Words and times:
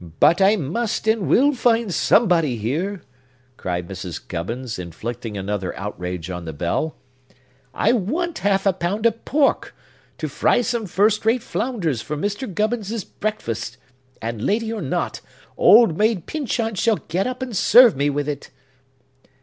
"But 0.00 0.40
I 0.40 0.56
must 0.56 1.06
and 1.06 1.28
will 1.28 1.52
find 1.52 1.92
somebody 1.92 2.56
here!" 2.56 3.02
cried 3.58 3.86
Mrs. 3.86 4.18
Gubbins, 4.26 4.78
inflicting 4.78 5.36
another 5.36 5.76
outrage 5.78 6.30
on 6.30 6.46
the 6.46 6.54
bell. 6.54 6.96
"I 7.74 7.92
want 7.92 8.38
a 8.38 8.42
half 8.44 8.78
pound 8.78 9.04
of 9.04 9.22
pork, 9.26 9.76
to 10.16 10.26
fry 10.26 10.62
some 10.62 10.86
first 10.86 11.26
rate 11.26 11.42
flounders 11.42 12.00
for 12.00 12.16
Mr. 12.16 12.48
Gubbins's 12.50 13.04
breakfast; 13.04 13.76
and, 14.22 14.40
lady 14.40 14.72
or 14.72 14.80
not, 14.80 15.20
Old 15.58 15.98
Maid 15.98 16.24
Pyncheon 16.24 16.74
shall 16.76 16.96
get 16.96 17.26
up 17.26 17.42
and 17.42 17.54
serve 17.54 17.94
me 17.94 18.08
with 18.08 18.30
it!" 18.30 18.48